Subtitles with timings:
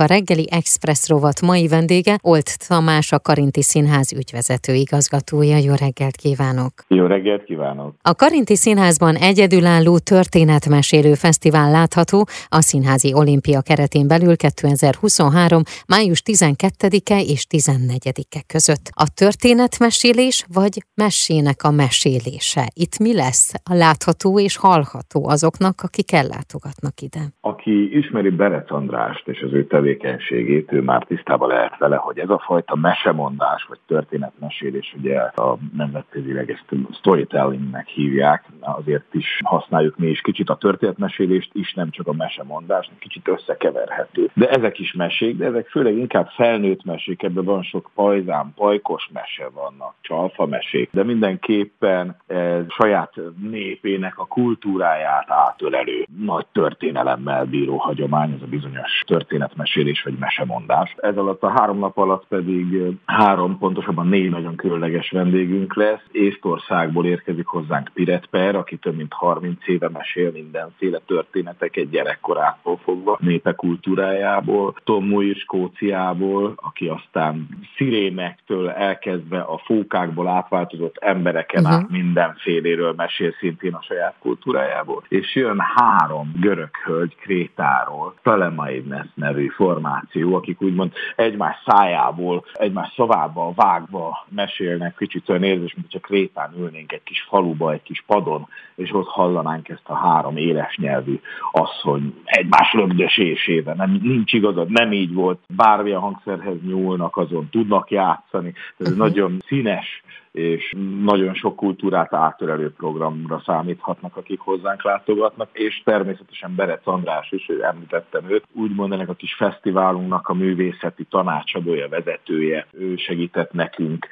[0.00, 5.56] A reggeli Express rovat mai vendége Olt Tamás, a Karinti Színház ügyvezető igazgatója.
[5.56, 6.72] Jó reggelt kívánok!
[6.88, 7.94] Jó reggelt kívánok!
[8.02, 15.62] A Karinti Színházban egyedülálló történetmesélő fesztivál látható a Színházi Olimpia keretén belül 2023.
[15.88, 18.86] május 12-e és 14-e között.
[18.90, 22.64] A történetmesélés vagy mesének a mesélése?
[22.74, 27.22] Itt mi lesz a látható és hallható azoknak, akik ellátogatnak ide?
[27.40, 32.30] Aki ismeri Berec Andrást és az ő tevékenységét, ő már tisztában lehet vele, hogy ez
[32.30, 40.06] a fajta mesemondás, vagy történetmesélés, ugye a nemzetközileg ezt storytellingnek hívják, azért is használjuk mi
[40.06, 44.30] is kicsit a történetmesélést is, nem csak a mesemondást, kicsit összekeverhető.
[44.34, 49.08] De ezek is mesék, de ezek főleg inkább felnőtt mesék, ebben van sok pajzán, pajkos
[49.12, 53.14] mese vannak, csalfa mesék, de mindenképpen ez saját
[53.50, 60.94] népének a kultúráját átölelő nagy történelemmel bíró hagyomány, ez a bizonyos történetmesélés vagy mesemondás.
[60.96, 66.02] Ez alatt a három nap alatt pedig három, pontosabban négy nagyon különleges vendégünk lesz.
[66.12, 73.18] Észtországból érkezik hozzánk Piret Per, aki több mint 30 éve mesél mindenféle történeteket gyerekkorától fogva,
[73.20, 74.74] népe kultúrájából.
[74.84, 81.78] Tom Muir Skóciából, aki aztán szirénektől elkezdve a fókákból átváltozott embereken uh-huh.
[81.78, 85.02] át mindenféléről mesél szintén a saját kultúrájából.
[85.08, 93.52] És jön három görög hölgy Krétáról, Telemaidnes nevű formáció, akik úgymond egymás szájából, egymás szavába
[93.54, 98.48] vágva mesélnek, kicsit olyan érzés, mint csak Krétán ülnénk egy kis faluba, egy kis padon,
[98.74, 101.20] és ott hallanánk ezt a három éles nyelvű
[101.52, 103.74] asszony egymás lögdösésével.
[103.74, 105.38] Nem, nincs igazad, nem így volt.
[105.56, 108.52] Bármilyen hangszerhez nyúlnak, azon tudnak játszani.
[108.78, 108.96] Ez uh-huh.
[108.96, 110.02] nagyon színes
[110.36, 117.48] és nagyon sok kultúrát átölelő programra számíthatnak, akik hozzánk látogatnak, és természetesen Berec András is,
[117.48, 124.06] ő említettem őt, úgymond ennek a kis fesztiválunknak a művészeti tanácsadója, vezetője, ő segített nekünk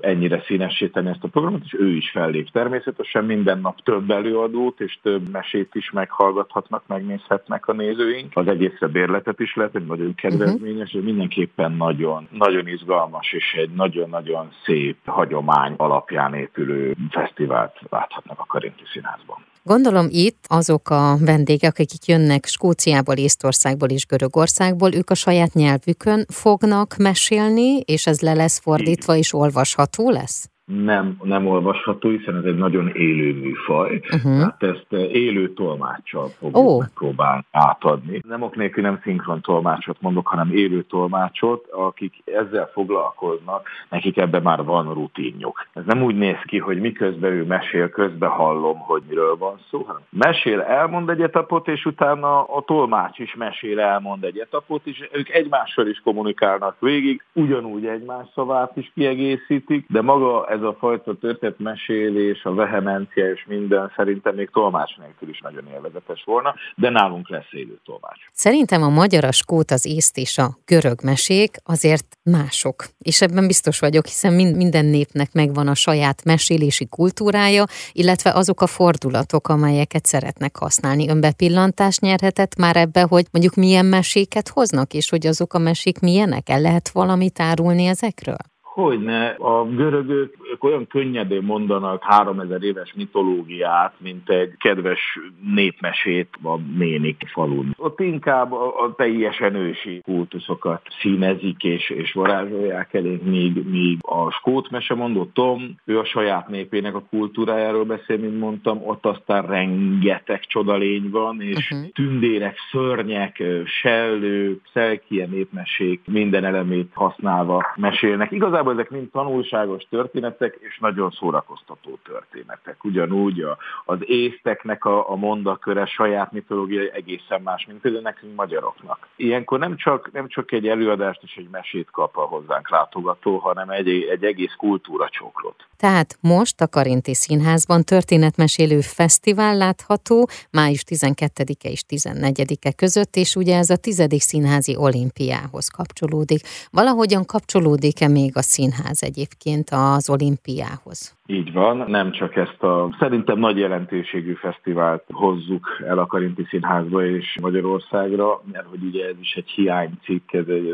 [0.00, 2.50] ennyire színesíteni ezt a programot, és ő is fellép.
[2.50, 8.32] Természetesen minden nap több előadót és több mesét is meghallgathatnak, megnézhetnek a nézőink.
[8.34, 11.04] Az egészre bérletet is lehet, egy nagyon kedvezményes, uh-huh.
[11.04, 18.44] mindenképpen nagyon, nagyon izgalmas és egy nagyon-nagyon szép hagyom hagyomány alapján épülő fesztivált láthatnak a
[18.44, 19.44] Karinti Színházban.
[19.62, 26.24] Gondolom itt azok a vendégek, akik jönnek Skóciából, Észtországból és Görögországból, ők a saját nyelvükön
[26.28, 30.50] fognak mesélni, és ez le lesz fordítva és olvasható lesz?
[30.66, 34.38] Nem, nem olvasható, hiszen ez egy nagyon élő műfaj, uh-huh.
[34.38, 36.80] tehát ezt eh, élő tolmáccsal fogjuk oh.
[36.80, 38.20] megpróbálni átadni.
[38.28, 44.42] Nem ok nélkül nem szinkron tolmácsot mondok, hanem élő tolmácsot, akik ezzel foglalkoznak, nekik ebben
[44.42, 45.66] már van rutinjuk.
[45.72, 49.82] Ez nem úgy néz ki, hogy miközben ő mesél, közben hallom, hogy miről van szó,
[49.86, 55.08] hanem mesél, elmond egy etapot, és utána a tolmács is mesél, elmond egy etapot, és
[55.12, 61.18] ők egymással is kommunikálnak végig, ugyanúgy egymás szavát is kiegészítik, de maga ez a fajta
[61.18, 67.28] történetmesélés, a vehemencia és minden szerintem még tolmács nélkül is nagyon élvezetes volna, de nálunk
[67.28, 68.20] lesz élő tolmács.
[68.32, 72.84] Szerintem a magyar, a skót, az észt és a görög mesék azért mások.
[72.98, 78.66] És ebben biztos vagyok, hiszen minden népnek megvan a saját mesélési kultúrája, illetve azok a
[78.66, 81.08] fordulatok, amelyeket szeretnek használni.
[81.08, 86.48] Önbepillantást nyerhetett már ebbe, hogy mondjuk milyen meséket hoznak, és hogy azok a mesék milyenek?
[86.48, 88.54] El lehet valamit árulni ezekről?
[88.76, 95.18] Hogyne, a görögök olyan könnyedén mondanak 3000 éves mitológiát, mint egy kedves
[95.54, 97.74] népmesét a Ménik falun.
[97.78, 104.30] Ott inkább a, a teljesen ősi kultuszokat színezik és, és varázsolják elénk, míg, míg a
[104.30, 110.40] skót mesemondó Tom, ő a saját népének a kultúrájáról beszél, mint mondtam, ott aztán rengeteg
[110.40, 111.88] csodalény van, és uh-huh.
[111.88, 118.30] tündérek, szörnyek, sellők, szelkien népmesék minden elemét használva mesélnek.
[118.32, 122.84] Igazából Igazából ezek mind tanulságos történetek, és nagyon szórakoztató történetek.
[122.84, 129.08] Ugyanúgy a, az észteknek a, a mondaköre saját mitológia egészen más, mint például nekünk magyaroknak.
[129.16, 133.68] Ilyenkor nem csak, nem csak egy előadást és egy mesét kap a hozzánk látogató, hanem
[133.68, 135.66] egy, egy egész kultúra csokrot.
[135.76, 143.56] Tehát most a Karinti Színházban történetmesélő fesztivál látható május 12-e és 14-e között, és ugye
[143.56, 146.40] ez a tizedik színházi olimpiához kapcsolódik.
[146.70, 151.16] Valahogyan kapcsolódik-e még a színház egyébként az olimpiához?
[151.28, 157.06] Így van, nem csak ezt a szerintem nagy jelentőségű fesztivált hozzuk el a Karinti Színházba
[157.06, 160.72] és Magyarországra, mert hogy ugye ez is egy hiánycikk, ez egy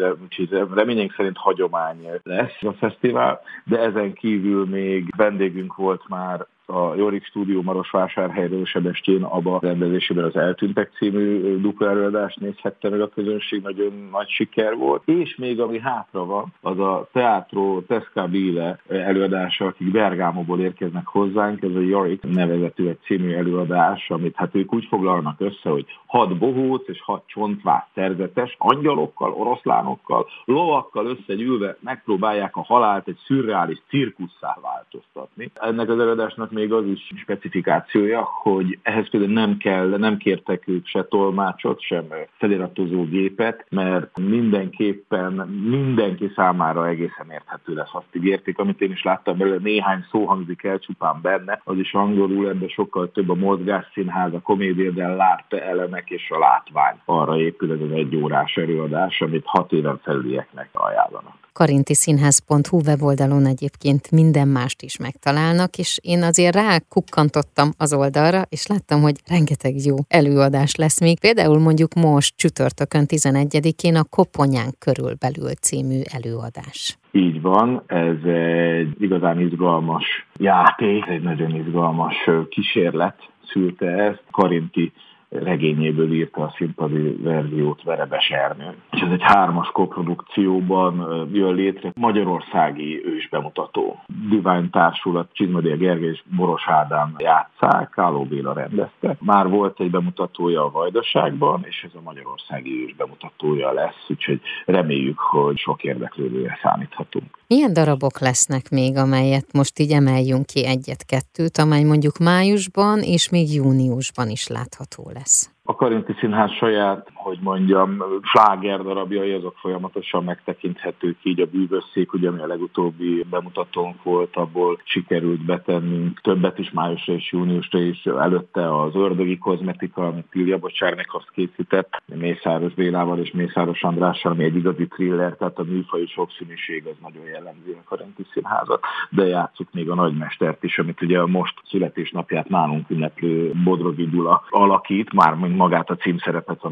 [0.75, 7.25] reményénk szerint hagyomány lesz a fesztivál, de ezen kívül még vendégünk volt már a Jorik
[7.25, 14.09] Stúdió Marosvásárhelyről Sebestyén Aba rendezésében az Eltűntek című dupla előadást nézhette meg a közönség, nagyon
[14.11, 15.03] nagy siker volt.
[15.05, 21.75] És még ami hátra van, az a Teatro Tescabile előadása, akik Bergámóból érkeznek hozzánk, ez
[21.75, 26.89] a Jorik nevezetű egy című előadás, amit hát ők úgy foglalnak össze, hogy hat bohóc
[26.89, 35.51] és hat csontvás szerzetes angyalokkal, oroszlánokkal, lovakkal összegyűlve megpróbálják a halált egy szürreális cirkusszá változtatni.
[35.55, 40.87] Ennek az előadásnak még az is specifikációja, hogy ehhez például nem kell, nem kértek ők
[40.87, 42.05] se tolmácsot, sem
[42.39, 45.33] feliratozó gépet, mert mindenképpen
[45.69, 47.91] mindenki számára egészen érthető lesz.
[47.95, 51.95] Azt ígérték, amit én is láttam belőle, néhány szó hangzik el csupán benne, az is
[51.95, 57.01] angolul, ebben sokkal több a mozgásszínház, a komédia dell'arte elemek és a látvány.
[57.05, 64.11] Arra épül ez az egy órás előadás, amit hat éven felülieknek ajánlanak karintiszínház.hu weboldalon egyébként
[64.11, 69.85] minden mást is megtalálnak, és én azért rá kukkantottam az oldalra, és láttam, hogy rengeteg
[69.85, 71.21] jó előadás lesz még.
[71.21, 76.99] Például mondjuk most csütörtökön 11-én a Koponyánk körülbelül című előadás.
[77.13, 80.05] Így van, ez egy igazán izgalmas
[80.37, 82.15] játék, egy nagyon izgalmas
[82.49, 83.17] kísérlet
[83.53, 84.23] szülte ezt.
[84.31, 84.93] Karinti
[85.33, 88.75] regényéből írta a színpadi verziót Verebes Ernő.
[88.91, 93.99] És ez egy hármas koprodukcióban jön létre magyarországi ősbemutató.
[94.29, 99.17] Divine Társulat, Csizmadia Gergely és Boros Ádám játszák, Káló Béla rendezte.
[99.21, 105.59] Már volt egy bemutatója a Vajdaságban, és ez a magyarországi ősbemutatója lesz, úgyhogy reméljük, hogy
[105.59, 107.39] sok érdeklődőre számíthatunk.
[107.47, 113.55] Milyen darabok lesznek még, amelyet most így emeljünk ki egyet-kettőt, amely mondjuk májusban és még
[113.55, 115.22] júniusban is látható lesz?
[115.65, 122.29] A Karinti Színház saját, hogy mondjam, sláger darabjai, azok folyamatosan megtekinthetők így a bűvösszék, ugye
[122.29, 128.81] ami a legutóbbi bemutatónk volt, abból sikerült betennünk többet is májusra és júniusra is, előtte
[128.81, 134.87] az ördögi kozmetika, amit Tilja Bocsárnek készített, Mészáros Bélával és Mészáros Andrással, ami egy igazi
[134.87, 139.95] thriller, tehát a műfai sokszínűség az nagyon jellemző a Karinti Színházat, de játsszuk még a
[139.95, 146.63] nagymestert is, amit ugye most születésnapját nálunk ünneplő Bodrogi Gyula alakít, már magát a címszerepet
[146.63, 146.69] a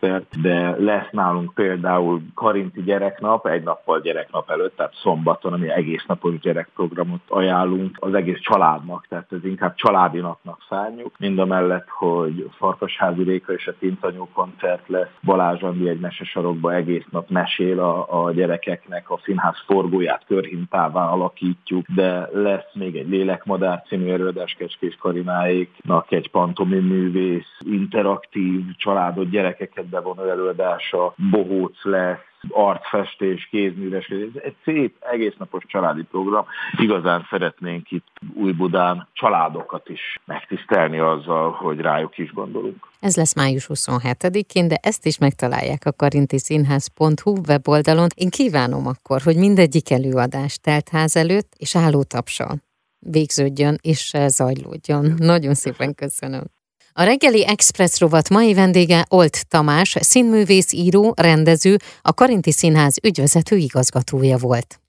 [0.00, 6.04] nagymestert, de lesz nálunk például Karinti gyereknap, egy nappal gyereknap előtt, tehát szombaton, ami egész
[6.06, 11.12] napos gyerekprogramot ajánlunk az egész családnak, tehát ez inkább családi napnak szárnyuk.
[11.18, 16.74] Mind a mellett, hogy Farkasházi Réka és a Tintanyú koncert lesz, Balázs Andi egy mesesarokba
[16.74, 23.08] egész nap mesél a, a gyerekeknek, a színház forgóját körhintává alakítjuk, de lesz még egy
[23.08, 31.82] Lélekmadár című erődás Kecskés Karináéknak egy pantomim művész, interak aktív családot, gyerekeket bevonó előadása, bohóc
[31.82, 36.46] lesz, arcfestés, kézműves, ez egy szép, egésznapos családi program.
[36.78, 42.88] Igazán szeretnénk itt Új-Budán családokat is megtisztelni azzal, hogy rájuk is gondolunk.
[43.00, 48.08] Ez lesz május 27-én, de ezt is megtalálják a karintiszínház.hu weboldalon.
[48.14, 52.54] Én kívánom akkor, hogy mindegyik előadás teltház előtt és állótapsal
[52.98, 55.14] végződjön és zajlódjon.
[55.16, 56.53] Nagyon szépen köszönöm.
[56.96, 63.56] A reggeli Express rovat mai vendége Olt Tamás, színművész, író, rendező, a Karinti Színház ügyvezető
[63.56, 64.83] igazgatója volt.